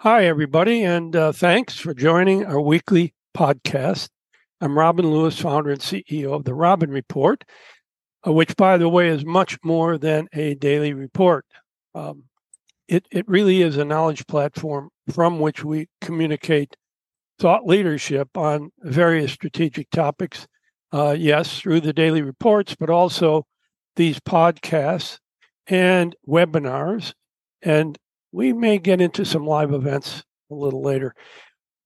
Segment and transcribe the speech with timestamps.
[0.00, 4.10] Hi, everybody, and uh, thanks for joining our weekly podcast.
[4.60, 7.42] I'm Robin Lewis, founder and CEO of the Robin Report,
[8.26, 11.46] uh, which, by the way, is much more than a daily report.
[11.94, 12.24] Um,
[12.86, 16.76] it, it really is a knowledge platform from which we communicate
[17.38, 20.46] thought leadership on various strategic topics.
[20.92, 23.46] Uh, yes, through the daily reports, but also
[23.96, 25.20] these podcasts
[25.66, 27.14] and webinars
[27.62, 27.96] and
[28.36, 31.14] we may get into some live events a little later.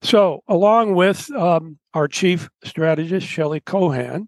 [0.02, 4.26] So, along with um, our chief strategist, Shelley Kohan,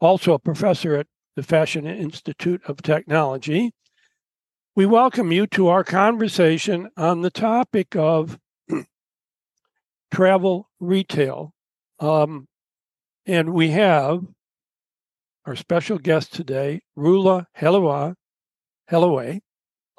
[0.00, 3.72] also a professor at the Fashion Institute of Technology,
[4.76, 8.38] we welcome you to our conversation on the topic of
[10.14, 11.54] travel retail.
[11.98, 12.46] Um,
[13.26, 14.20] and we have
[15.44, 18.14] our special guest today, Roula Heleiwa,
[18.92, 19.40] Heleiwa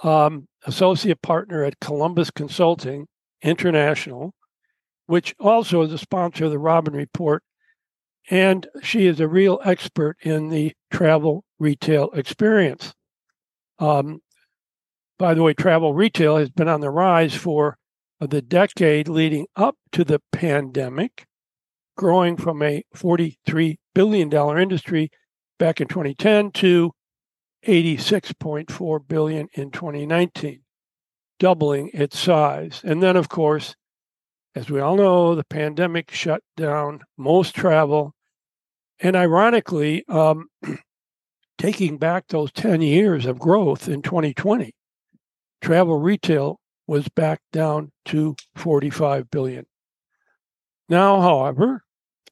[0.03, 3.07] um, associate partner at Columbus Consulting
[3.41, 4.34] International,
[5.05, 7.43] which also is a sponsor of the Robin Report.
[8.29, 12.93] And she is a real expert in the travel retail experience.
[13.79, 14.20] Um,
[15.18, 17.77] by the way, travel retail has been on the rise for
[18.20, 21.26] the decade leading up to the pandemic,
[21.98, 25.09] growing from a $43 billion industry
[25.57, 26.91] back in 2010 to
[27.68, 30.62] 86.4 billion in 2019,
[31.40, 32.82] doubling its size.
[32.84, 33.76] And then, of course,
[34.55, 38.13] as we all know, the pandemic shut down most travel.
[38.99, 40.48] And ironically, um,
[41.57, 44.74] taking back those 10 years of growth in 2020,
[45.62, 49.65] travel retail was back down to 45 billion.
[50.87, 51.84] Now, however,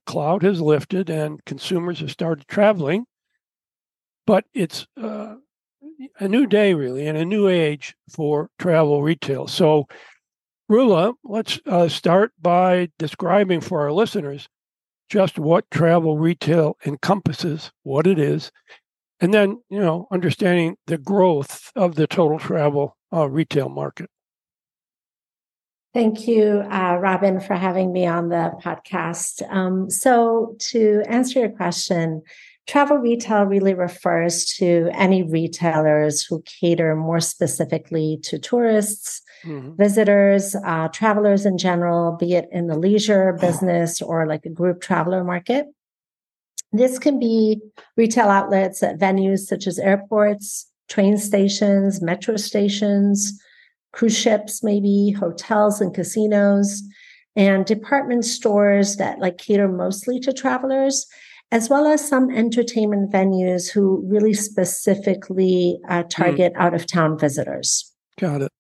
[0.07, 3.05] cloud has lifted and consumers have started traveling
[4.27, 5.35] but it's uh,
[6.19, 9.47] a new day, really, and a new age for travel retail.
[9.47, 9.87] So,
[10.69, 14.47] Roula, let's uh, start by describing for our listeners
[15.09, 18.51] just what travel retail encompasses, what it is,
[19.21, 24.09] and then, you know, understanding the growth of the total travel uh, retail market.
[25.93, 29.49] Thank you, uh, Robin, for having me on the podcast.
[29.49, 32.21] Um, so, to answer your question,
[32.67, 39.75] Travel retail really refers to any retailers who cater more specifically to tourists, mm-hmm.
[39.77, 44.81] visitors, uh, travelers in general, be it in the leisure business or like a group
[44.81, 45.65] traveler market.
[46.73, 47.61] This can be
[47.95, 53.39] retail outlets at venues such as airports, train stations, metro stations,
[53.93, 56.83] cruise ships, maybe hotels and casinos,
[57.37, 61.07] and department stores that like cater mostly to travelers
[61.51, 66.07] as well as some entertainment venues who really specifically uh, hmm.
[66.09, 66.61] target mm.
[66.61, 67.93] out of town visitors.
[68.19, 68.51] Got it.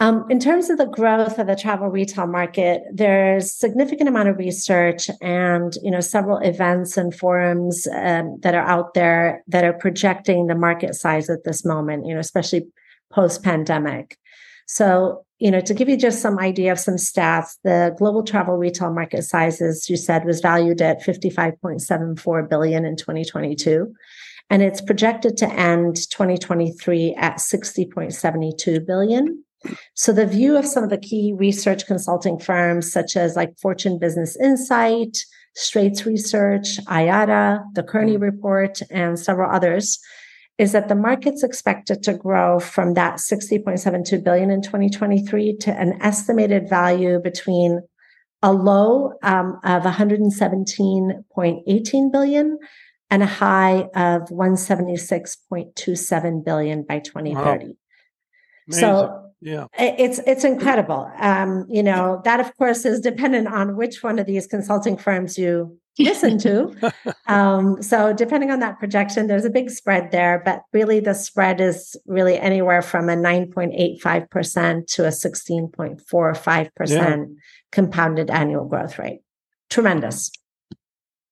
[0.00, 4.38] Um, in terms of the growth of the travel retail market, there's significant amount of
[4.38, 9.74] research and you know several events and forums um, that are out there that are
[9.74, 12.06] projecting the market size at this moment.
[12.06, 12.66] You know, especially
[13.12, 14.16] post pandemic.
[14.66, 18.56] So you know, to give you just some idea of some stats, the global travel
[18.56, 23.92] retail market size, as you said, was valued at 55.74 billion in 2022.
[24.50, 29.42] And it's projected to end 2023 at 60.72 billion.
[29.94, 33.98] So the view of some of the key research consulting firms, such as like Fortune
[33.98, 35.16] Business Insight,
[35.54, 38.16] Straits Research, IATA, the Kearney.
[38.18, 39.98] Report, and several others,
[40.60, 45.96] is that the market's expected to grow from that 60.72 billion in 2023 to an
[46.02, 47.80] estimated value between
[48.42, 52.58] a low um, of 117.18 billion
[53.08, 57.66] and a high of 176.27 billion by 2030.
[57.66, 57.72] Wow.
[58.68, 64.02] So yeah it's it's incredible um, you know that of course is dependent on which
[64.02, 66.92] one of these consulting firms you listen to.
[67.26, 71.60] um, so depending on that projection, there's a big spread there, but really the spread
[71.60, 77.16] is really anywhere from a 9.85% to a 16.45% yeah.
[77.72, 79.20] compounded annual growth rate.
[79.68, 80.30] Tremendous.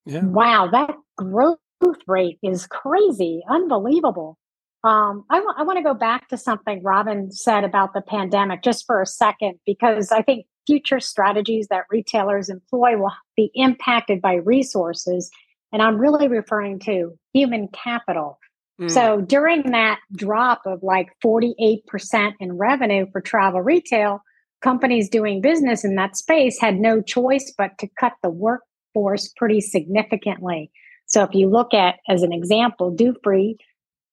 [0.06, 0.25] Yeah.
[0.25, 1.59] Wow, that growth
[2.06, 4.38] rate is crazy, unbelievable.
[4.85, 8.62] Um, I, w- I want to go back to something Robin said about the pandemic
[8.62, 14.20] just for a second, because I think future strategies that retailers employ will be impacted
[14.20, 15.31] by resources.
[15.73, 18.38] And I'm really referring to human capital.
[18.79, 18.91] Mm.
[18.91, 24.23] So during that drop of like 48% in revenue for travel retail,
[24.61, 29.62] companies doing business in that space had no choice but to cut the workforce pretty
[29.62, 30.70] significantly.
[31.06, 33.56] So if you look at, as an example, Dufry,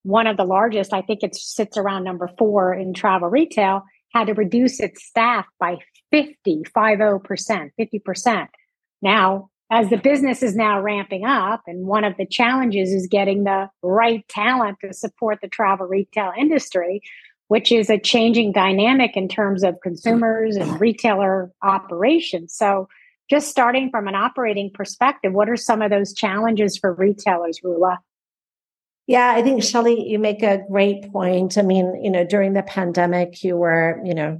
[0.03, 4.27] one of the largest, I think it sits around number four in travel retail, had
[4.27, 5.79] to reduce its staff by
[6.11, 8.47] 50, 50%, 50%.
[9.01, 13.43] Now, as the business is now ramping up, and one of the challenges is getting
[13.43, 17.01] the right talent to support the travel retail industry,
[17.47, 22.55] which is a changing dynamic in terms of consumers and retailer operations.
[22.55, 22.87] So,
[23.27, 27.97] just starting from an operating perspective, what are some of those challenges for retailers, Roula?
[29.07, 31.57] Yeah, I think Shelley, you make a great point.
[31.57, 34.39] I mean, you know, during the pandemic, you were, you know,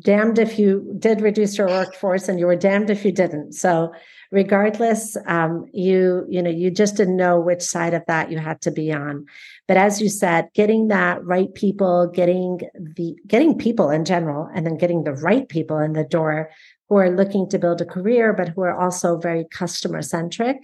[0.00, 3.52] damned if you did reduce your workforce and you were damned if you didn't.
[3.52, 3.92] So
[4.30, 8.60] regardless um, you you know you just didn't know which side of that you had
[8.62, 9.26] to be on.
[9.66, 14.64] But as you said getting that right people getting the getting people in general and
[14.64, 16.50] then getting the right people in the door
[16.88, 20.56] who are looking to build a career but who are also very customer centric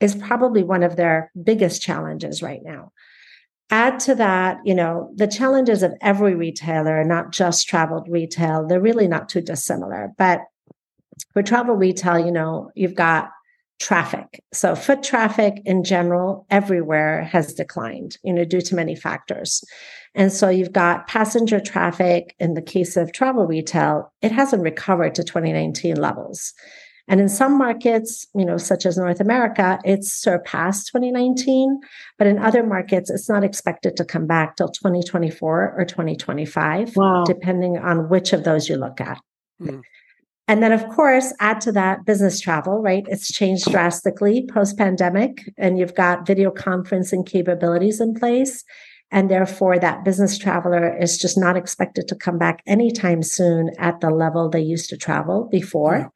[0.00, 2.92] is probably one of their biggest challenges right now
[3.70, 8.80] add to that, you know, the challenges of every retailer, not just travel retail, they're
[8.80, 10.12] really not too dissimilar.
[10.18, 10.42] But
[11.32, 13.30] for travel retail, you know, you've got
[13.80, 14.42] traffic.
[14.52, 19.64] So foot traffic in general everywhere has declined, you know, due to many factors.
[20.14, 25.14] And so you've got passenger traffic in the case of travel retail, it hasn't recovered
[25.16, 26.52] to 2019 levels.
[27.06, 31.80] And in some markets, you know, such as North America, it's surpassed 2019.
[32.18, 37.24] But in other markets, it's not expected to come back till 2024 or 2025, wow.
[37.26, 39.20] depending on which of those you look at.
[39.60, 39.82] Mm.
[40.46, 43.04] And then, of course, add to that business travel, right?
[43.08, 48.62] It's changed drastically post pandemic, and you've got video conferencing capabilities in place.
[49.10, 54.00] And therefore, that business traveler is just not expected to come back anytime soon at
[54.00, 56.12] the level they used to travel before.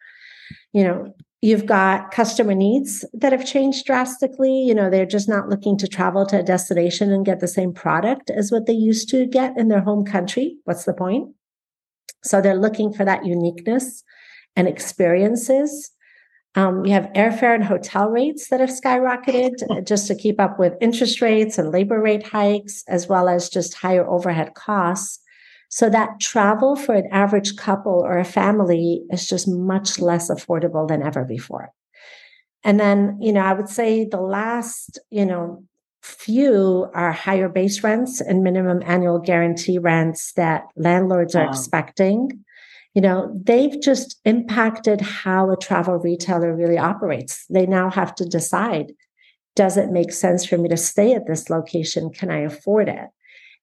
[0.72, 4.62] You know you've got customer needs that have changed drastically.
[4.62, 7.72] You know they're just not looking to travel to a destination and get the same
[7.72, 10.56] product as what they used to get in their home country.
[10.64, 11.34] What's the point?
[12.24, 14.02] So they're looking for that uniqueness
[14.56, 15.90] and experiences.
[16.54, 20.74] Um, you have airfare and hotel rates that have skyrocketed just to keep up with
[20.80, 25.20] interest rates and labor rate hikes as well as just higher overhead costs
[25.68, 30.88] so that travel for an average couple or a family is just much less affordable
[30.88, 31.72] than ever before.
[32.64, 35.62] And then, you know, I would say the last, you know,
[36.02, 41.50] few are higher base rents and minimum annual guarantee rents that landlords are wow.
[41.50, 42.44] expecting.
[42.94, 47.44] You know, they've just impacted how a travel retailer really operates.
[47.50, 48.92] They now have to decide
[49.54, 52.10] does it make sense for me to stay at this location?
[52.10, 53.08] Can I afford it?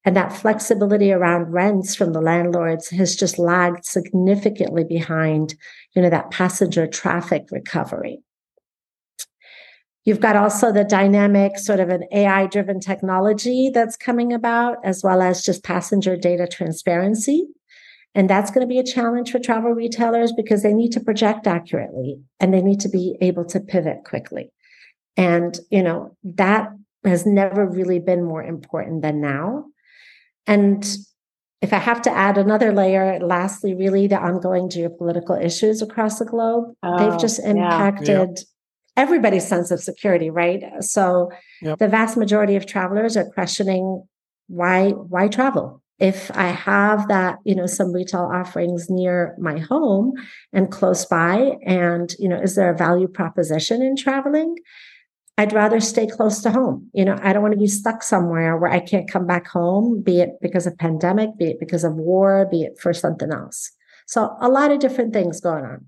[0.06, 5.56] And that flexibility around rents from the landlords has just lagged significantly behind,
[5.94, 8.20] you know, that passenger traffic recovery.
[10.04, 15.02] You've got also the dynamic sort of an AI driven technology that's coming about, as
[15.02, 17.48] well as just passenger data transparency.
[18.14, 21.48] And that's going to be a challenge for travel retailers because they need to project
[21.48, 24.52] accurately and they need to be able to pivot quickly.
[25.16, 26.68] And, you know, that
[27.04, 29.64] has never really been more important than now.
[30.46, 30.86] And
[31.62, 36.24] if I have to add another layer, lastly, really the ongoing geopolitical issues across the
[36.24, 38.44] globe, oh, they've just impacted yeah.
[38.96, 40.62] everybody's sense of security, right?
[40.80, 41.30] So
[41.62, 41.78] yep.
[41.78, 44.04] the vast majority of travelers are questioning
[44.48, 45.82] why why travel?
[45.98, 50.12] If I have that, you know, some retail offerings near my home
[50.52, 54.56] and close by, and you know, is there a value proposition in traveling?
[55.38, 56.88] I'd rather stay close to home.
[56.94, 60.00] You know, I don't want to be stuck somewhere where I can't come back home,
[60.00, 63.70] be it because of pandemic, be it because of war, be it for something else.
[64.06, 65.84] So a lot of different things going on.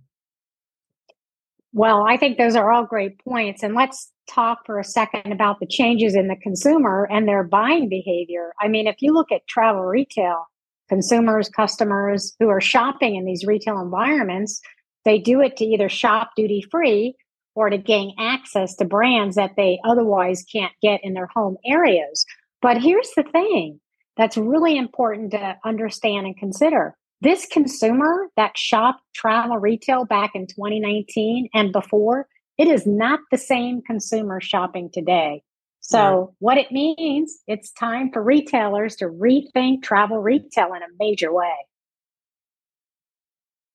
[1.72, 3.62] Well, I think those are all great points.
[3.62, 7.88] And let's talk for a second about the changes in the consumer and their buying
[7.88, 8.52] behavior.
[8.60, 10.46] I mean, if you look at travel retail,
[10.88, 14.60] consumers, customers who are shopping in these retail environments,
[15.04, 17.14] they do it to either shop duty free
[17.54, 22.24] or to gain access to brands that they otherwise can't get in their home areas.
[22.62, 23.80] But here's the thing
[24.16, 26.96] that's really important to understand and consider.
[27.20, 32.28] This consumer that shopped travel retail back in 2019 and before,
[32.58, 35.42] it is not the same consumer shopping today.
[35.80, 41.32] So, what it means, it's time for retailers to rethink travel retail in a major
[41.32, 41.54] way.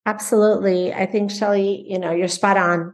[0.06, 0.94] Absolutely.
[0.94, 2.94] I think, Shelley, you know, you're spot on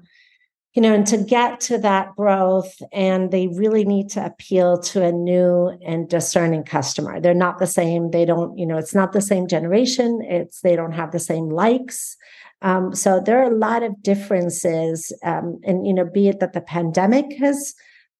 [0.74, 5.04] you know, and to get to that growth, and they really need to appeal to
[5.04, 7.20] a new and discerning customer.
[7.20, 8.12] They're not the same.
[8.12, 10.22] They don't, you know, it's not the same generation.
[10.24, 12.16] It's they don't have the same likes.
[12.62, 16.54] Um, so there are a lot of differences, um, and you know, be it that
[16.54, 17.74] the pandemic has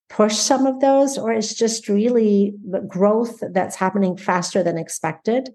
[0.08, 5.50] pushed some of those, or it's just really the growth that's happening faster than expected.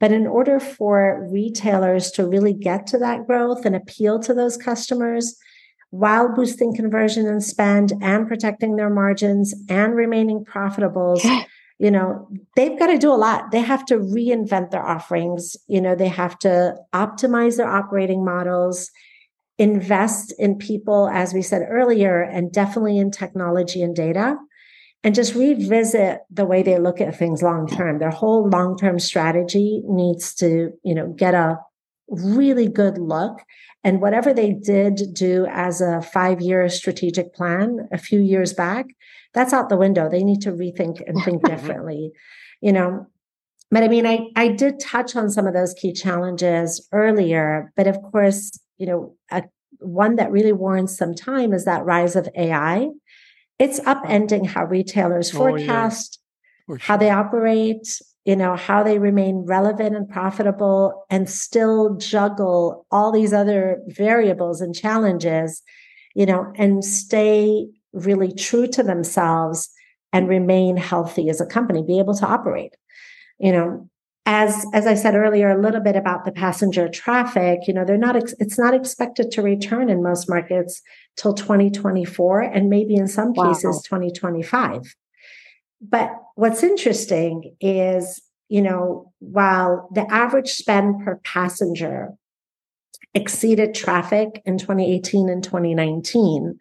[0.00, 4.56] But in order for retailers to really get to that growth and appeal to those
[4.56, 5.36] customers,
[5.90, 11.20] while boosting conversion and spend and protecting their margins and remaining profitable,
[11.78, 13.50] you know, they've got to do a lot.
[13.50, 15.56] They have to reinvent their offerings.
[15.66, 18.90] You know, they have to optimize their operating models,
[19.58, 24.36] invest in people, as we said earlier, and definitely in technology and data
[25.04, 27.98] and just revisit the way they look at things long term.
[27.98, 31.58] Their whole long term strategy needs to, you know, get a
[32.08, 33.40] really good look.
[33.88, 38.84] And whatever they did do as a five year strategic plan a few years back,
[39.32, 40.10] that's out the window.
[40.10, 42.12] They need to rethink and think differently,
[42.60, 43.06] you know.
[43.70, 47.86] But I mean, I, I did touch on some of those key challenges earlier, but
[47.86, 49.44] of course, you know, a,
[49.78, 52.90] one that really warrants some time is that rise of AI
[53.58, 56.20] it's upending how retailers forecast,
[56.68, 56.78] oh, yeah.
[56.78, 56.86] sure.
[56.86, 63.10] how they operate, you know, how they remain relevant and profitable and still juggle all
[63.10, 65.62] these other variables and challenges,
[66.14, 69.70] you know, and stay really true to themselves
[70.12, 72.76] and remain healthy as a company, be able to operate.
[73.38, 73.88] You know,
[74.26, 77.60] as as I said earlier, a little bit about the passenger traffic.
[77.66, 78.14] You know, they're not.
[78.14, 80.82] Ex- it's not expected to return in most markets
[81.16, 83.48] till 2024 and maybe in some wow.
[83.54, 84.94] cases 2025.
[85.80, 92.14] But what's interesting is, you know, while the average spend per passenger
[93.14, 96.58] exceeded traffic in 2018 and 2019,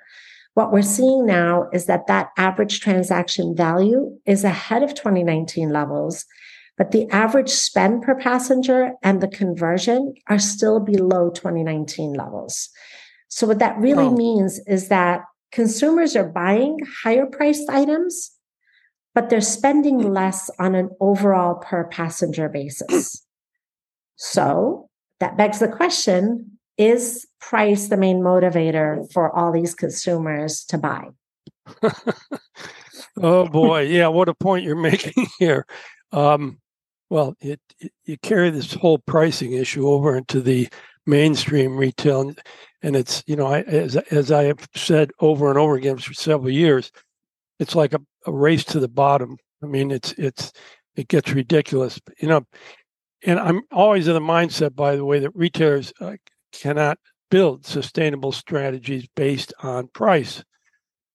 [0.53, 6.25] what we're seeing now is that that average transaction value is ahead of 2019 levels,
[6.77, 12.69] but the average spend per passenger and the conversion are still below 2019 levels.
[13.27, 14.15] So, what that really oh.
[14.15, 15.21] means is that
[15.51, 18.31] consumers are buying higher priced items,
[19.17, 23.25] but they're spending less on an overall per passenger basis.
[24.15, 30.77] So, that begs the question is price the main motivator for all these consumers to
[30.77, 31.07] buy?
[33.17, 35.65] oh boy, yeah, what a point you're making here.
[36.12, 36.59] Um,
[37.09, 40.69] well, it, it, you carry this whole pricing issue over into the
[41.07, 42.36] mainstream retail,
[42.83, 46.13] and it's you know I, as as I have said over and over again for
[46.13, 46.91] several years,
[47.59, 49.37] it's like a, a race to the bottom.
[49.63, 50.51] I mean, it's it's
[50.95, 52.45] it gets ridiculous, you know.
[53.25, 56.17] And I'm always in the mindset, by the way, that retailers uh,
[56.51, 56.99] cannot
[57.29, 60.43] build sustainable strategies based on price.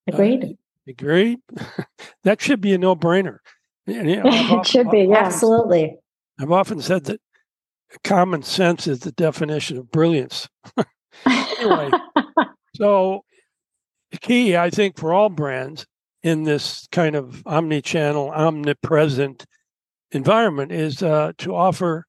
[0.08, 0.44] Agreed.
[0.44, 0.48] Uh,
[0.88, 1.38] agreed.
[2.24, 3.38] that should be a no-brainer.
[3.86, 4.22] And, you know,
[4.60, 5.18] it should be, yeah.
[5.18, 5.96] absolutely.
[6.40, 7.20] I've often said that
[8.02, 10.48] common sense is the definition of brilliance.
[11.26, 11.90] anyway,
[12.74, 13.24] so
[14.10, 15.86] the key, I think, for all brands
[16.22, 19.44] in this kind of omni-channel, omnipresent
[20.12, 22.06] environment is uh, to offer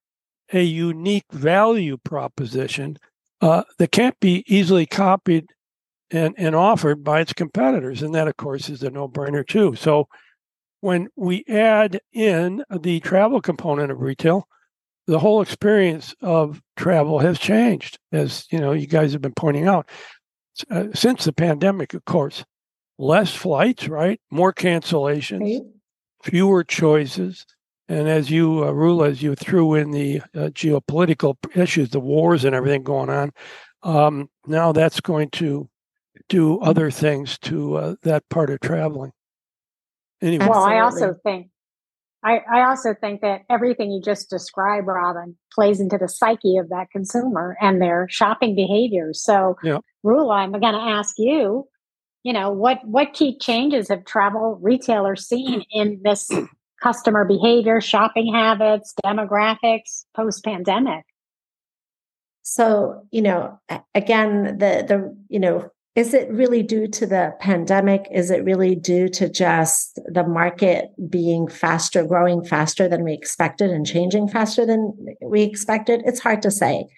[0.52, 2.96] a unique value proposition
[3.40, 5.46] uh, that can't be easily copied
[6.10, 8.02] and, and offered by its competitors.
[8.02, 9.74] And that, of course, is a no-brainer too.
[9.74, 10.06] So
[10.80, 14.46] when we add in the travel component of retail,
[15.06, 19.66] the whole experience of travel has changed, as you know, you guys have been pointing
[19.66, 19.88] out
[20.70, 21.94] uh, since the pandemic.
[21.94, 22.44] Of course,
[22.98, 24.20] less flights, right?
[24.30, 25.62] More cancellations, right.
[26.22, 27.46] fewer choices,
[27.88, 32.44] and as you, uh, Roula, as you threw in the uh, geopolitical issues, the wars
[32.44, 33.32] and everything going on,
[33.82, 35.68] um, now that's going to
[36.28, 39.12] do other things to uh, that part of traveling.
[40.22, 40.46] Anyway.
[40.46, 41.48] Well, I also think
[42.22, 46.70] I, I also think that everything you just described, Robin, plays into the psyche of
[46.70, 49.22] that consumer and their shopping behaviors.
[49.22, 49.78] So, yeah.
[50.02, 51.68] Roula, I'm going to ask you,
[52.24, 56.28] you know, what what key changes have travel retailers seen in this
[56.82, 61.04] customer behavior, shopping habits, demographics post pandemic?
[62.42, 63.60] So, you know,
[63.94, 68.08] again, the the you know is it really due to the pandemic?
[68.10, 73.70] Is it really due to just the market being faster, growing faster than we expected
[73.70, 76.02] and changing faster than we expected?
[76.04, 76.88] It's hard to say.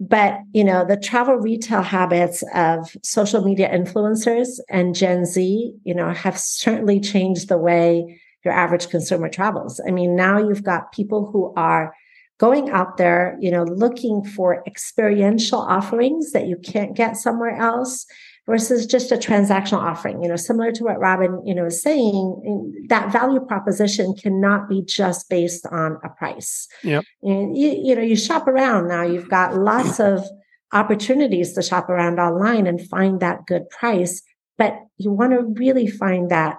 [0.00, 5.94] But, you know, the travel retail habits of social media influencers and Gen Z, you
[5.94, 9.78] know, have certainly changed the way your average consumer travels.
[9.86, 11.94] I mean, now you've got people who are
[12.38, 18.06] going out there, you know, looking for experiential offerings that you can't get somewhere else
[18.50, 20.22] versus just a transactional offering.
[20.22, 24.82] You know, similar to what Robin, you know, is saying, that value proposition cannot be
[24.82, 26.66] just based on a price.
[26.82, 27.04] Yep.
[27.22, 30.24] And you, you know, you shop around now, you've got lots of
[30.72, 34.22] opportunities to shop around online and find that good price,
[34.58, 36.58] but you want to really find that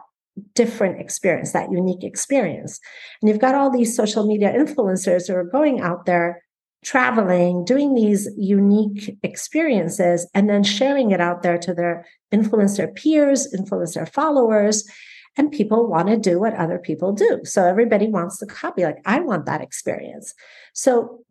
[0.56, 2.80] different experience, that unique experience.
[3.22, 6.42] And you've got all these social media influencers who are going out there
[6.84, 13.54] traveling, doing these unique experiences, and then sharing it out there to their influencer peers,
[13.54, 14.90] influencer followers.
[15.38, 17.40] And people want to do what other people do.
[17.46, 20.34] So everybody wants to copy, like, I want that experience.
[20.74, 21.24] So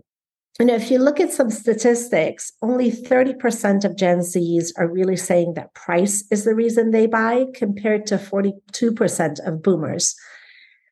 [0.61, 5.17] you know, if you look at some statistics, only 30% of Gen Zs are really
[5.17, 10.15] saying that price is the reason they buy, compared to 42% of boomers,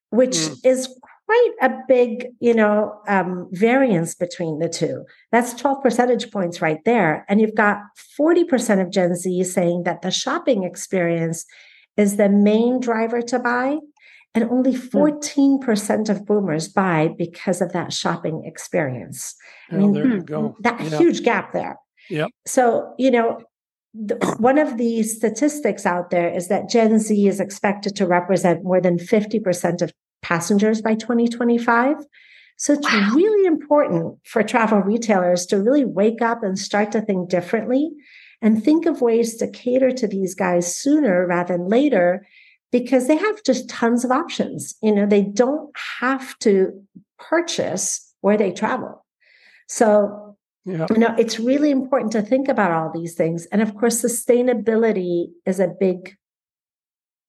[0.09, 0.57] which mm.
[0.65, 0.89] is
[1.29, 5.05] quite a big, you know, um, variance between the two.
[5.31, 7.27] That's 12 percentage points right there.
[7.29, 7.81] And you've got
[8.19, 11.45] 40% of Gen Z saying that the shopping experience
[11.99, 13.77] is the main driver to buy.
[14.35, 16.13] And only 14% hmm.
[16.13, 19.35] of boomers buy because of that shopping experience.
[19.71, 20.55] I mean, there you go.
[20.61, 20.99] That yeah.
[20.99, 21.77] huge gap there.
[22.09, 22.31] Yep.
[22.47, 23.41] So, you know,
[23.93, 28.65] the, one of the statistics out there is that Gen Z is expected to represent
[28.65, 29.93] more than 50% of
[30.29, 31.97] passengers by 2025.
[32.59, 33.13] So it's wow.
[33.15, 37.91] really important for travel retailers to really wake up and start to think differently
[38.43, 42.27] and think of ways to cater to these guys sooner rather than later
[42.71, 44.75] because they have just tons of options.
[44.83, 45.71] You know, they don't
[46.01, 46.73] have to
[47.19, 49.07] purchase where they travel.
[49.67, 50.87] So, yeah.
[50.91, 53.47] you know, it's really important to think about all these things.
[53.47, 56.17] And of course, sustainability is a big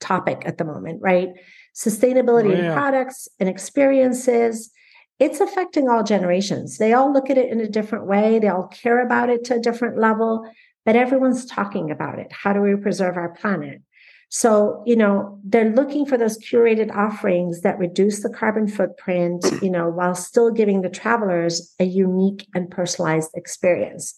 [0.01, 1.29] topic at the moment, right?
[1.75, 2.67] Sustainability oh, yeah.
[2.67, 4.71] in products and experiences.
[5.19, 6.77] It's affecting all generations.
[6.77, 8.39] They all look at it in a different way.
[8.39, 10.49] They all care about it to a different level,
[10.85, 12.31] but everyone's talking about it.
[12.31, 13.81] How do we preserve our planet?
[14.29, 19.71] So, you know, they're looking for those curated offerings that reduce the carbon footprint, you
[19.71, 24.15] know, while still giving the travelers a unique and personalized experience.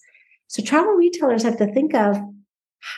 [0.47, 2.17] So travel retailers have to think of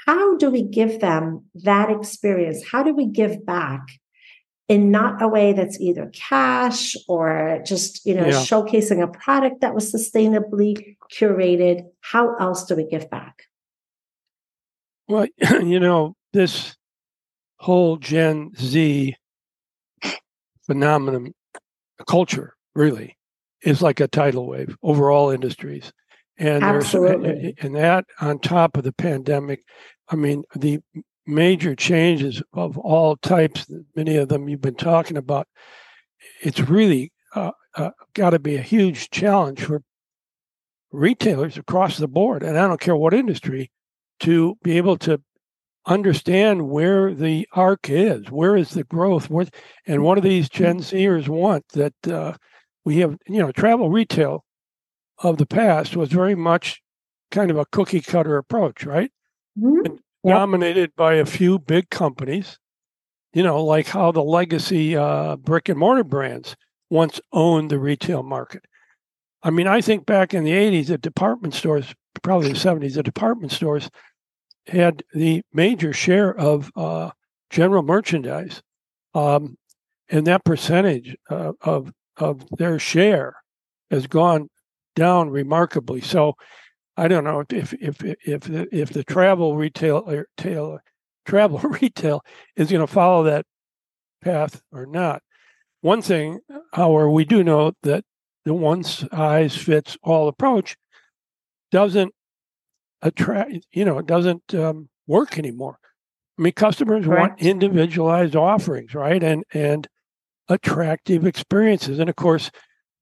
[0.06, 2.64] how do we give them that experience?
[2.72, 3.82] How do we give back
[4.74, 8.32] in not a way that's either cash or just, you know, yeah.
[8.32, 11.84] showcasing a product that was sustainably curated?
[12.02, 13.44] How else do we give back?
[15.08, 15.28] Well,
[15.62, 16.76] you know, this
[17.58, 19.16] whole Gen Z
[20.66, 21.36] phenomenon,
[22.08, 23.16] culture really
[23.62, 25.94] is like a tidal wave over all industries.
[26.40, 27.54] And Absolutely.
[27.62, 29.64] and that on top of the pandemic,
[30.10, 30.80] I mean, the
[31.26, 35.48] major changes of all types, many of them you've been talking about,
[36.42, 39.82] it's really uh, uh, got to be a huge challenge for
[40.92, 43.72] retailers across the board, and I don't care what industry,
[44.20, 45.22] to be able to
[45.86, 49.54] understand where the arc is, where is the growth, what,
[49.86, 52.34] and what do these Gen Zers want that uh,
[52.86, 54.46] we have, you know, travel retail
[55.20, 56.82] of the past was very much
[57.32, 59.12] kind of a cookie cutter approach, right?
[59.60, 59.96] Mm-hmm.
[60.24, 60.34] Yep.
[60.36, 62.58] Dominated by a few big companies,
[63.34, 66.56] you know, like how the legacy uh, brick and mortar brands
[66.90, 68.64] once owned the retail market.
[69.44, 73.04] I mean, I think back in the 80s, the department stores, probably the 70s, the
[73.04, 73.90] department stores
[74.68, 77.12] had the major share of uh,
[77.50, 78.62] general merchandise,
[79.16, 79.58] um,
[80.10, 83.36] and that percentage uh, of of their share
[83.92, 84.50] has gone
[84.96, 86.02] down remarkably.
[86.02, 86.36] So,
[86.96, 90.80] I don't know if if if the, if the travel retail retail
[91.26, 92.24] travel retail
[92.56, 93.46] is going to follow that
[94.24, 95.22] path or not.
[95.82, 96.40] One thing,
[96.74, 98.06] however, we do know that
[98.46, 100.76] the one size fits all approach
[101.72, 102.14] doesn't
[103.02, 105.78] attract you know it doesn't um, work anymore
[106.40, 107.20] i mean customers Correct.
[107.20, 109.88] want individualized offerings right and and
[110.50, 112.50] attractive experiences and of course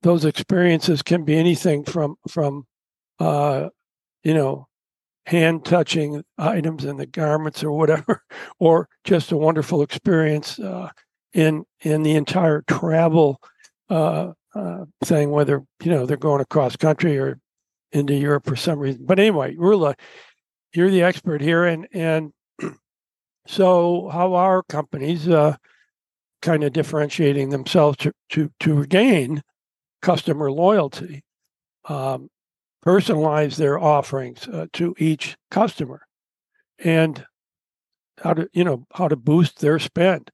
[0.02, 2.66] those experiences can be anything from from
[3.20, 3.70] uh
[4.24, 4.68] you know
[5.28, 8.24] hand touching items in the garments or whatever
[8.60, 10.90] or just a wonderful experience uh,
[11.34, 13.40] in in the entire travel
[13.90, 17.40] uh, uh, thing whether you know they're going across country or
[17.92, 19.06] into Europe for some reason.
[19.06, 19.96] But anyway, Roula,
[20.74, 22.32] you're the expert here, and and
[23.48, 25.56] so how are companies uh,
[26.42, 29.44] kind of differentiating themselves to to to regain
[30.02, 31.24] customer loyalty,
[31.86, 32.30] um,
[32.86, 36.02] personalize their offerings uh, to each customer,
[36.80, 37.26] and
[38.24, 40.32] how to you know how to boost their spend,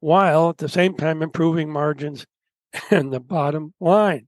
[0.00, 2.26] while at the same time improving margins
[2.90, 4.26] and the bottom line.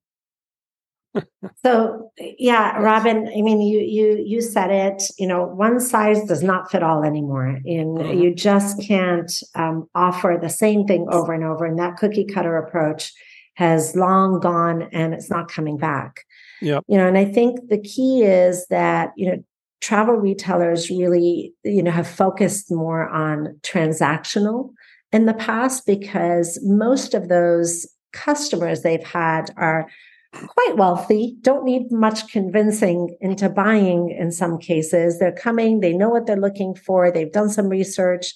[1.64, 2.06] So
[2.38, 6.70] yeah robin i mean you you you said it you know one size does not
[6.70, 8.18] fit all anymore and mm-hmm.
[8.20, 12.56] you just can't um, offer the same thing over and over and that cookie cutter
[12.56, 13.12] approach
[13.54, 16.25] has long gone and it's not coming back
[16.60, 19.42] yeah you know and i think the key is that you know
[19.80, 24.70] travel retailers really you know have focused more on transactional
[25.12, 29.86] in the past because most of those customers they've had are
[30.32, 35.18] quite wealthy, don't need much convincing into buying in some cases.
[35.18, 38.34] They're coming, they know what they're looking for, they've done some research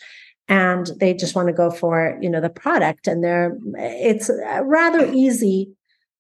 [0.48, 4.62] and they just want to go for, you know, the product and they're it's a
[4.64, 5.70] rather easy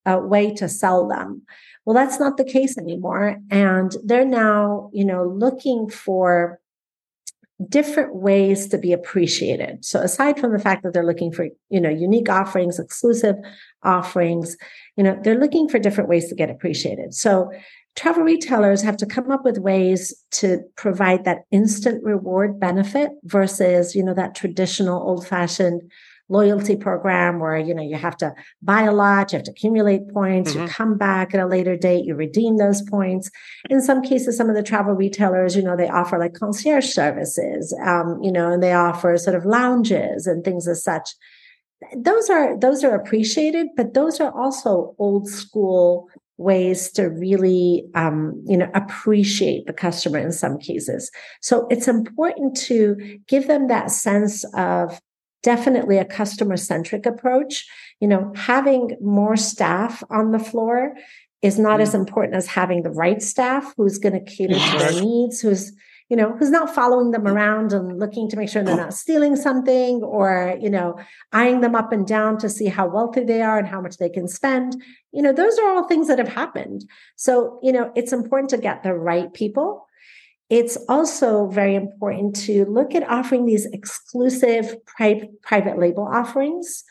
[0.06, 1.42] uh, way to sell them.
[1.90, 6.60] Well, that's not the case anymore and they're now, you know, looking for
[7.68, 9.84] different ways to be appreciated.
[9.84, 13.34] So aside from the fact that they're looking for, you know, unique offerings, exclusive
[13.82, 14.56] offerings,
[14.96, 17.12] you know, they're looking for different ways to get appreciated.
[17.12, 17.50] So
[17.96, 23.96] travel retailers have to come up with ways to provide that instant reward benefit versus,
[23.96, 25.90] you know, that traditional old fashioned
[26.30, 30.08] loyalty program where you know you have to buy a lot you have to accumulate
[30.14, 30.62] points mm-hmm.
[30.62, 33.30] you come back at a later date you redeem those points.
[33.68, 37.76] In some cases some of the travel retailers you know they offer like concierge services
[37.84, 41.10] um, you know and they offer sort of lounges and things as such.
[41.96, 46.08] Those are those are appreciated but those are also old school
[46.40, 51.10] ways to really um, you know appreciate the customer in some cases.
[51.42, 52.96] So it's important to
[53.28, 55.00] give them that sense of
[55.42, 57.66] definitely a customer centric approach.
[58.00, 60.94] You know, having more staff on the floor
[61.42, 61.82] is not mm-hmm.
[61.82, 65.72] as important as having the right staff who's going to cater to their needs, who's
[66.10, 69.36] you know, who's not following them around and looking to make sure they're not stealing
[69.36, 70.98] something or, you know,
[71.32, 74.08] eyeing them up and down to see how wealthy they are and how much they
[74.08, 74.74] can spend.
[75.12, 76.84] You know, those are all things that have happened.
[77.14, 79.86] So, you know, it's important to get the right people
[80.50, 86.84] it's also very important to look at offering these exclusive pri- private label offerings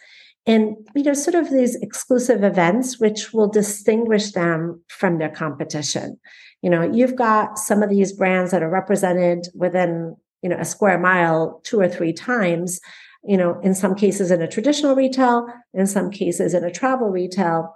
[0.45, 6.17] and you know sort of these exclusive events which will distinguish them from their competition.
[6.61, 10.65] You know you've got some of these brands that are represented within you know a
[10.65, 12.79] square mile two or three times
[13.23, 17.09] you know in some cases in a traditional retail in some cases in a travel
[17.09, 17.75] retail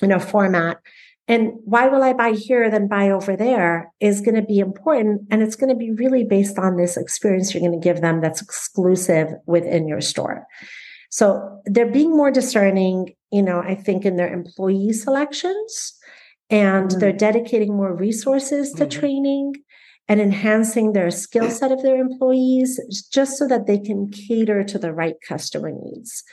[0.00, 0.78] you know format
[1.30, 5.28] and why will I buy here than buy over there is going to be important.
[5.30, 8.20] And it's going to be really based on this experience you're going to give them
[8.20, 10.44] that's exclusive within your store.
[11.08, 15.96] So they're being more discerning, you know, I think in their employee selections
[16.50, 16.98] and mm-hmm.
[16.98, 19.00] they're dedicating more resources to mm-hmm.
[19.00, 19.54] training
[20.08, 22.80] and enhancing their skill set of their employees
[23.12, 26.24] just so that they can cater to the right customer needs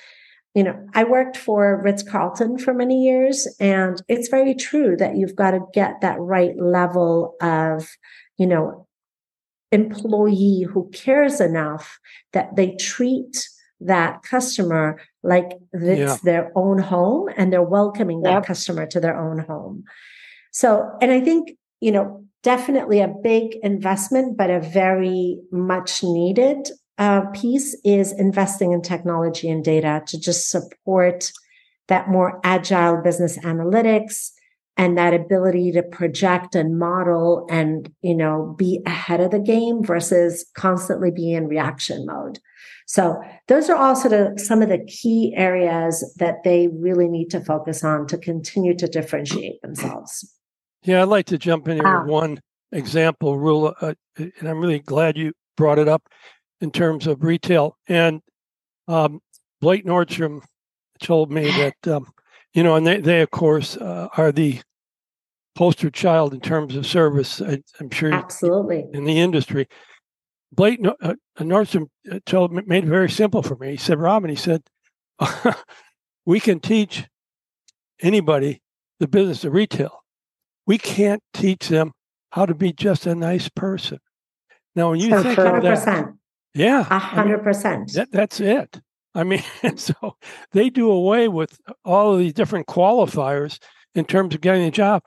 [0.58, 5.16] you know, I worked for Ritz Carlton for many years, and it's very true that
[5.16, 7.88] you've got to get that right level of,
[8.40, 8.88] you know,
[9.72, 12.00] employee who cares enough
[12.34, 13.48] that they treat
[13.82, 16.18] that customer like it's yeah.
[16.24, 19.84] their own home and they're welcoming that customer to their own home.
[20.52, 26.68] So, and I think, you know, definitely a big investment, but a very much needed
[26.98, 31.32] uh, piece is investing in technology and data to just support
[31.88, 34.32] that more agile business analytics
[34.78, 39.84] and that ability to project and model and you know be ahead of the game
[39.84, 42.40] versus constantly be in reaction mode.
[42.86, 47.42] So those are also the, some of the key areas that they really need to
[47.42, 50.34] focus on to continue to differentiate themselves.
[50.84, 52.02] Yeah i'd like to jump in here wow.
[52.02, 56.08] with one example rule uh, and i'm really glad you brought it up
[56.62, 57.78] in terms of retail.
[57.88, 58.22] And
[58.88, 59.22] um,
[59.62, 60.42] Blake Nordstrom
[61.02, 62.12] told me that, um,
[62.54, 64.62] you know, and they, they of course, uh, are the
[65.56, 67.42] poster child in terms of service.
[67.42, 69.68] I, am sure absolutely in the industry.
[70.52, 73.72] Blake uh, Nordstrom uh, told made it very simple for me.
[73.72, 74.64] He said, "Robin," he said,
[76.26, 77.06] "we can teach
[78.02, 78.62] anybody
[79.00, 80.04] the business of retail.
[80.66, 81.92] We can't teach them
[82.32, 84.00] how to be just a nice person."
[84.76, 85.58] Now, when you so think 100%.
[85.58, 86.14] of that,
[86.54, 86.86] yeah.
[86.90, 87.98] A hundred percent.
[88.12, 88.80] That's it.
[89.14, 89.44] I mean,
[89.76, 90.16] so
[90.52, 93.60] they do away with all of these different qualifiers
[93.96, 95.04] in terms of getting a job.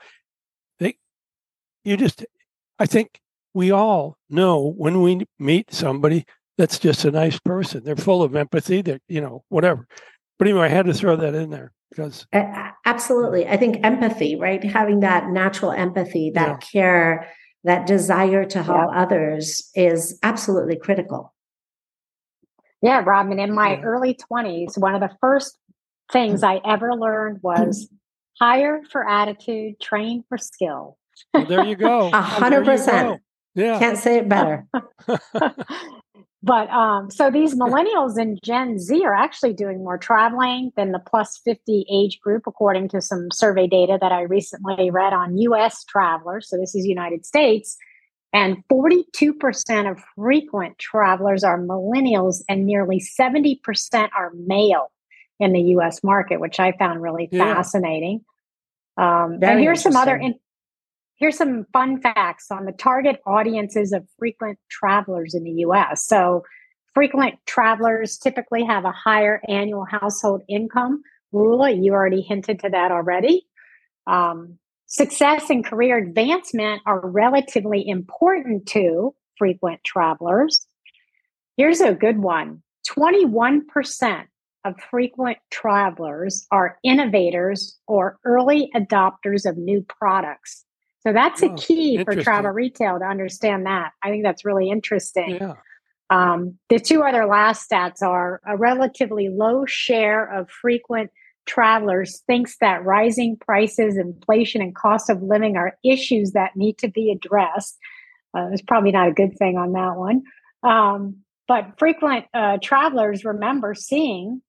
[0.79, 0.97] They,
[1.85, 2.25] you just,
[2.77, 3.19] I think
[3.53, 6.25] we all know when we meet somebody
[6.57, 7.83] that's just a nice person.
[7.83, 8.81] They're full of empathy.
[8.81, 9.87] They're, you know, whatever.
[10.37, 12.25] But anyway, I had to throw that in there because
[12.85, 14.63] absolutely, I think empathy, right?
[14.63, 16.57] Having that natural empathy, that yeah.
[16.57, 17.27] care,
[17.63, 19.01] that desire to help yeah.
[19.01, 21.33] others is absolutely critical.
[22.81, 23.81] Yeah, Robin, in my yeah.
[23.81, 25.57] early 20s, one of the first
[26.11, 26.47] things mm.
[26.47, 27.97] I ever learned was mm.
[28.39, 30.97] hire for attitude, train for skill.
[31.33, 32.07] Well, there you go.
[32.07, 33.21] A hundred percent.
[33.53, 33.77] Yeah.
[33.77, 34.65] Can't say it better.
[36.43, 40.99] but um, so these millennials and Gen Z are actually doing more traveling than the
[40.99, 45.83] plus 50 age group, according to some survey data that I recently read on US
[45.85, 46.49] travelers.
[46.49, 47.77] So this is United States.
[48.33, 53.59] And 42% of frequent travelers are millennials, and nearly 70%
[54.17, 54.89] are male
[55.39, 57.55] in the US market, which I found really yeah.
[57.55, 58.23] fascinating.
[58.97, 60.35] Um, and here's some other in,
[61.21, 66.07] here's some fun facts on the target audiences of frequent travelers in the US.
[66.07, 66.43] So
[66.95, 71.03] frequent travelers typically have a higher annual household income.
[71.31, 73.45] Roula, you already hinted to that already.
[74.07, 74.57] Um,
[74.87, 80.65] success and career advancement are relatively important to frequent travelers.
[81.55, 84.25] Here's a good one 21%
[84.65, 90.65] of frequent travelers are innovators or early adopters of new products.
[91.05, 93.91] So that's oh, a key for travel retail to understand that.
[94.03, 95.37] I think that's really interesting.
[95.41, 95.53] Yeah.
[96.11, 101.09] Um, the two other last stats are a relatively low share of frequent
[101.47, 106.87] travelers thinks that rising prices, inflation, and cost of living are issues that need to
[106.87, 107.77] be addressed.
[108.37, 110.23] Uh, it's probably not a good thing on that one.
[110.63, 114.41] Um, but frequent uh, travelers remember seeing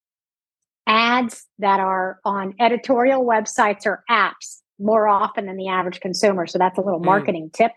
[0.87, 6.47] ads that are on editorial websites or apps more often than the average consumer.
[6.47, 7.07] So that's a little mm.
[7.07, 7.73] marketing tip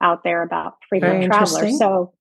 [0.00, 1.78] out there about frequent travelers.
[1.78, 2.12] So,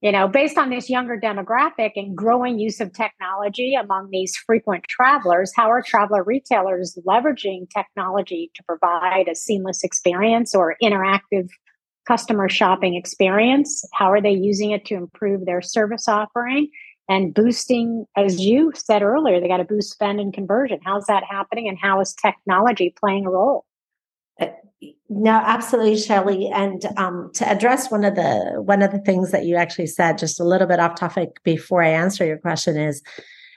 [0.00, 4.84] you know, based on this younger demographic and growing use of technology among these frequent
[4.88, 11.48] travelers, how are traveler retailers leveraging technology to provide a seamless experience or interactive
[12.06, 13.84] customer shopping experience?
[13.92, 16.68] How are they using it to improve their service offering?
[17.08, 20.78] And boosting, as you said earlier, they got to boost spend and conversion.
[20.84, 23.64] How's that happening, and how is technology playing a role?
[24.40, 24.48] Uh,
[25.08, 26.48] no, absolutely, Shelley.
[26.48, 30.18] And um, to address one of the one of the things that you actually said,
[30.18, 33.02] just a little bit off topic before I answer your question, is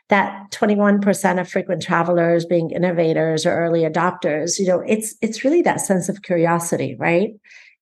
[0.09, 4.59] that 21% of frequent travelers being innovators or early adopters.
[4.59, 7.31] You know, it's it's really that sense of curiosity, right?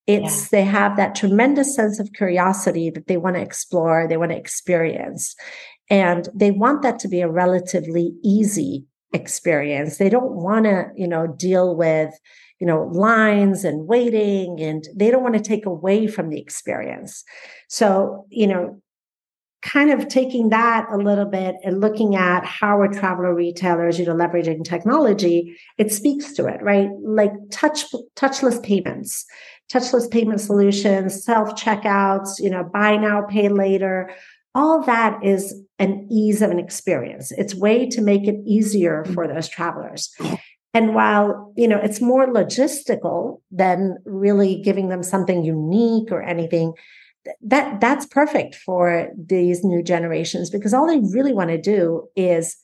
[0.05, 0.47] It's yeah.
[0.51, 4.37] they have that tremendous sense of curiosity that they want to explore, they want to
[4.37, 5.35] experience.
[5.89, 9.97] And they want that to be a relatively easy experience.
[9.97, 12.13] They don't want to, you know, deal with,
[12.59, 17.23] you know, lines and waiting and they don't want to take away from the experience.
[17.67, 18.81] So, you know,
[19.63, 24.05] kind of taking that a little bit and looking at how are traveler retailers, you
[24.05, 26.89] know, leveraging technology, it speaks to it, right?
[27.01, 27.85] Like touch
[28.15, 29.25] touchless payments
[29.73, 34.11] touchless payment solutions, self checkouts, you know, buy now, pay later.
[34.55, 37.31] All that is an ease of an experience.
[37.31, 40.13] It's way to make it easier for those travelers.
[40.75, 46.73] And while, you know, it's more logistical than really giving them something unique or anything,
[47.41, 52.57] that that's perfect for these new generations because all they really want to do is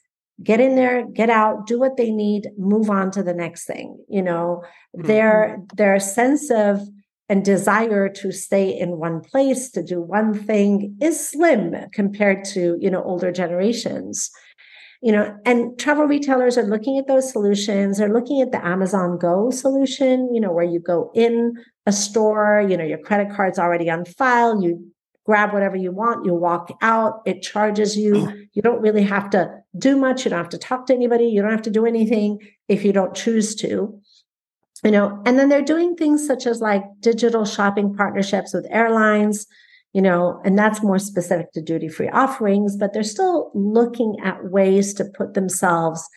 [0.44, 3.98] get in there get out do what they need move on to the next thing
[4.10, 4.62] you know
[4.98, 5.08] mm-hmm.
[5.08, 6.82] their their sense of
[7.30, 12.78] and desire to stay in one place to do one thing is slim compared to
[12.82, 14.30] you know older generations
[15.02, 19.18] you know and travel retailers are looking at those solutions they're looking at the amazon
[19.18, 21.54] go solution you know where you go in
[21.86, 24.92] a store you know your credit card's already on file you
[25.30, 28.14] grab whatever you want, you walk out, it charges you.
[28.14, 28.48] Mm.
[28.54, 30.26] You don't really have to do much.
[30.26, 31.26] You don't have to talk to anybody.
[31.26, 34.02] You don't have to do anything if you don't choose to.
[34.84, 39.46] You know, and then they're doing things such as like digital shopping partnerships with airlines,
[39.94, 44.46] you know, and that's more specific to duty free offerings, but they're still looking at
[44.46, 46.08] ways to put themselves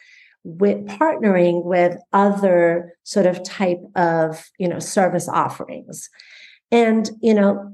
[0.45, 6.09] with partnering with other sort of type of, you know, service offerings.
[6.71, 7.73] And, you know,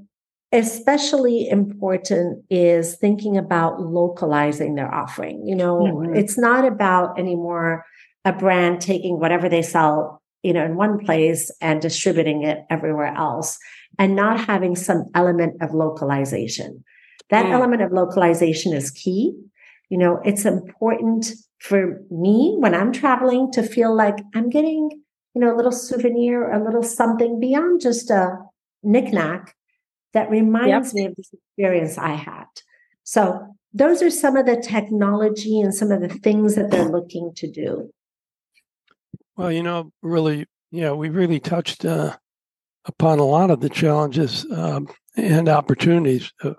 [0.53, 5.47] especially important is thinking about localizing their offering.
[5.47, 6.15] You know, mm-hmm.
[6.15, 7.85] it's not about anymore
[8.25, 13.15] a brand taking whatever they sell, you know, in one place and distributing it everywhere
[13.15, 13.59] else
[13.99, 16.85] and not having some element of localization.
[17.31, 17.55] That yeah.
[17.55, 19.35] element of localization is key.
[19.91, 24.91] You know, it's important for me when I'm traveling to feel like I'm getting,
[25.35, 28.39] you know, a little souvenir, a little something beyond just a
[28.83, 29.55] knickknack
[30.13, 30.95] that reminds yep.
[30.95, 32.47] me of this experience I had.
[33.03, 37.33] So those are some of the technology and some of the things that they're looking
[37.37, 37.91] to do.
[39.39, 42.17] Well, you know, really, yeah, we really touched uh,
[42.87, 46.55] upon a lot of the challenges um, and opportunities uh,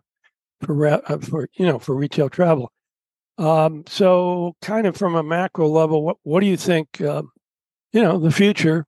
[0.61, 2.71] for uh, for you know for retail travel.
[3.37, 7.01] Um, so, kind of from a macro level, what what do you think?
[7.01, 7.31] Um,
[7.91, 8.85] you know, the future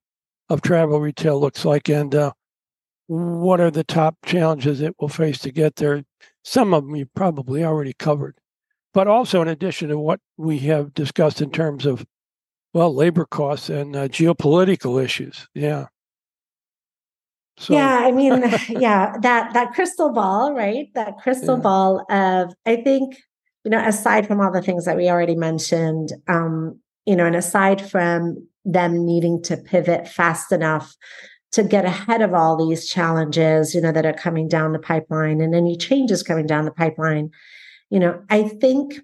[0.50, 2.32] of travel retail looks like, and uh,
[3.08, 6.04] what are the top challenges it will face to get there?
[6.46, 8.38] Some of them you probably already covered,
[8.94, 12.06] but also in addition to what we have discussed in terms of,
[12.74, 15.48] well, labor costs and uh, geopolitical issues.
[15.54, 15.88] Yeah.
[17.58, 17.74] So.
[17.74, 20.88] Yeah, I mean, yeah, that that crystal ball, right?
[20.96, 21.62] That crystal yeah.
[21.62, 23.16] ball of I think,
[23.64, 27.36] you know, aside from all the things that we already mentioned, um, you know, and
[27.36, 30.96] aside from them needing to pivot fast enough
[31.52, 35.42] to get ahead of all these challenges, you know, that are coming down the pipeline
[35.42, 37.30] and any changes coming down the pipeline,
[37.90, 39.02] you know, I think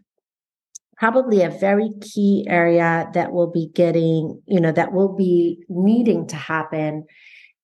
[0.97, 6.27] probably a very key area that will be getting, you know, that will be needing
[6.27, 7.05] to happen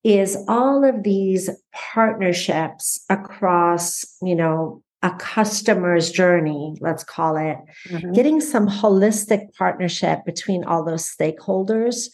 [0.04, 7.58] is all of these partnerships across, you know, a customer's journey, let's call it,
[7.90, 8.14] mm-hmm.
[8.14, 12.10] getting some holistic partnership between all those stakeholders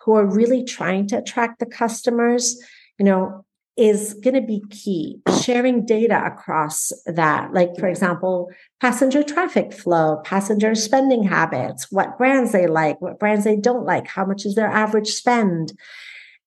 [0.00, 2.60] who are really trying to attract the customers,
[2.98, 3.44] you know,
[3.76, 5.20] is going to be key.
[5.42, 12.52] Sharing data across that, like, for example, passenger traffic flow, passenger spending habits, what brands
[12.52, 15.72] they like, what brands they don't like, how much is their average spend.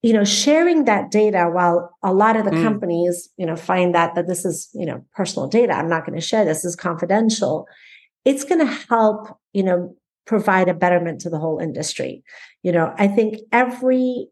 [0.03, 2.63] You know, sharing that data while a lot of the mm.
[2.63, 5.73] companies, you know, find that that this is, you know, personal data.
[5.73, 7.67] I'm not going to share this, this is confidential.
[8.23, 12.23] It's going to help, you know, provide a betterment to the whole industry.
[12.61, 14.27] You know, I think every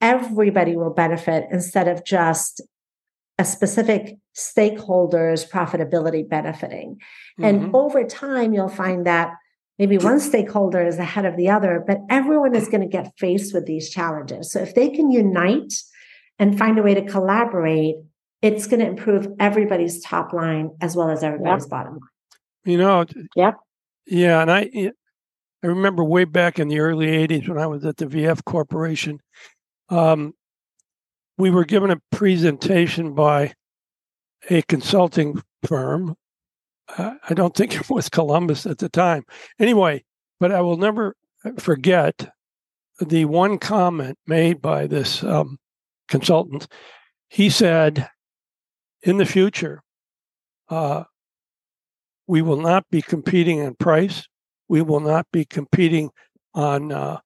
[0.00, 2.62] everybody will benefit instead of just
[3.38, 7.00] a specific stakeholder's profitability benefiting.
[7.38, 7.44] Mm-hmm.
[7.44, 9.34] And over time, you'll find that
[9.78, 13.54] maybe one stakeholder is ahead of the other, but everyone is going to get faced
[13.54, 14.52] with these challenges.
[14.52, 15.72] So if they can unite
[16.38, 17.96] and find a way to collaborate,
[18.42, 21.70] it's going to improve everybody's top line as well as everybody's yep.
[21.70, 22.00] bottom line.
[22.64, 23.56] You know, yep.
[24.06, 24.92] Yeah, and I
[25.62, 29.20] I remember way back in the early 80s when I was at the VF Corporation,
[29.90, 30.34] um,
[31.36, 33.54] we were given a presentation by
[34.48, 36.16] a consulting firm.
[36.96, 39.24] Uh, I don't think it was Columbus at the time.
[39.58, 40.04] Anyway,
[40.38, 41.14] but I will never
[41.58, 42.32] forget
[43.00, 45.58] the one comment made by this um,
[46.08, 46.66] consultant.
[47.28, 48.08] He said,
[49.02, 49.82] in the future,
[50.68, 51.04] uh,
[52.26, 54.28] we will not be competing on price.
[54.68, 56.10] We will not be competing
[56.54, 57.20] on uh,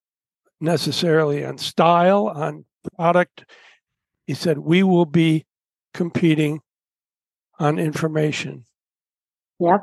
[0.64, 2.64] necessarily on style, on
[2.96, 3.44] product.
[4.26, 5.46] He said, we will be
[5.92, 6.60] competing
[7.58, 8.64] on information.
[9.60, 9.80] Yep.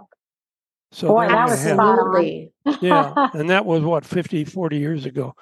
[0.91, 2.52] So Boy, that was absolutely.
[2.82, 3.13] yeah.
[3.34, 5.36] And that was what, 50, 40 years ago.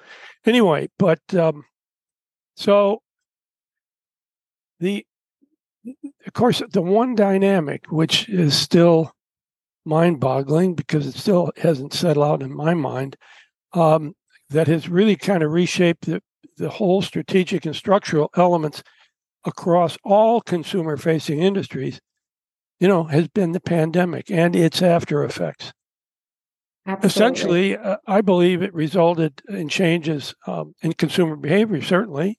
[0.46, 1.64] Anyway, but um,
[2.56, 3.02] so
[4.78, 5.04] the,
[6.26, 9.12] of course, the one dynamic which is still
[9.84, 13.16] mind boggling because it still hasn't settled out in my mind
[13.72, 14.14] um,
[14.50, 16.20] that has really kind of reshaped the,
[16.56, 18.82] the whole strategic and structural elements
[19.44, 22.00] across all consumer facing industries
[22.78, 25.72] you know has been the pandemic and its after effects
[26.86, 27.08] Absolutely.
[27.08, 32.38] essentially uh, i believe it resulted in changes um, in consumer behavior certainly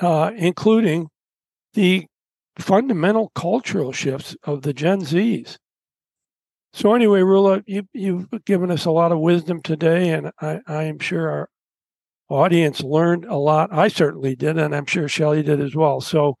[0.00, 1.08] uh, including
[1.74, 2.06] the
[2.58, 5.58] fundamental cultural shifts of the gen z's
[6.78, 10.84] so anyway, Roula, you, you've given us a lot of wisdom today, and I, I
[10.84, 11.48] am sure our
[12.28, 13.70] audience learned a lot.
[13.72, 16.00] I certainly did, and I'm sure Shelley did as well.
[16.00, 16.36] So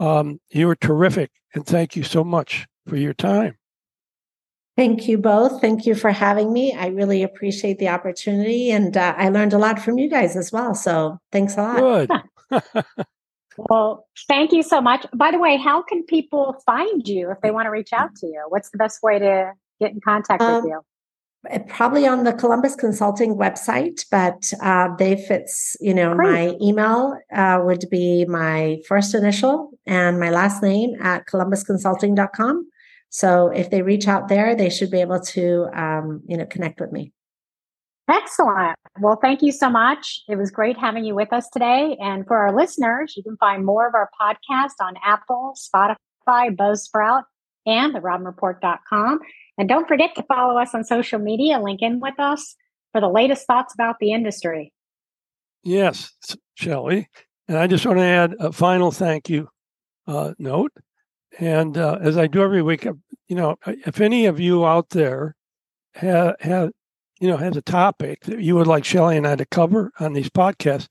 [0.00, 3.58] um, you were terrific, and thank you so much for your time.
[4.78, 5.60] Thank you both.
[5.60, 6.72] Thank you for having me.
[6.72, 10.50] I really appreciate the opportunity, and uh, I learned a lot from you guys as
[10.50, 10.74] well.
[10.74, 12.08] So thanks a lot.
[12.48, 12.64] Good.
[13.58, 15.04] well, thank you so much.
[15.14, 18.26] By the way, how can people find you if they want to reach out to
[18.26, 18.46] you?
[18.48, 19.52] What's the best way to
[19.82, 20.80] get in contact um, with you?
[21.50, 26.30] Eh, probably on the Columbus Consulting website, but uh, they fits, you know, Great.
[26.30, 32.68] my email uh, would be my first initial and my last name at columbusconsulting.com.
[33.10, 36.80] So if they reach out there, they should be able to, um, you know, connect
[36.80, 37.12] with me.
[38.08, 38.76] Excellent.
[39.00, 40.22] Well, thank you so much.
[40.28, 41.96] It was great having you with us today.
[42.00, 47.22] And for our listeners, you can find more of our podcast on Apple, Spotify, Buzzsprout,
[47.66, 49.20] and the robinreport.com.
[49.58, 52.56] And don't forget to follow us on social media, link in with us
[52.92, 54.72] for the latest thoughts about the industry.
[55.62, 56.12] Yes,
[56.54, 57.08] Shelley.
[57.48, 59.48] And I just want to add a final thank you
[60.06, 60.72] uh, note.
[61.38, 62.86] And uh, as I do every week,
[63.28, 65.34] you know, if any of you out there
[65.94, 66.70] have, have
[67.20, 70.12] you know, has a topic that you would like Shelley and I to cover on
[70.12, 70.88] these podcasts,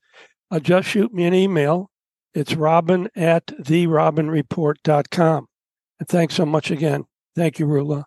[0.50, 1.90] uh, just shoot me an email.
[2.34, 5.46] It's robin at therobinreport.com.
[6.02, 7.04] And thanks so much again.
[7.36, 8.06] Thank you, Roula.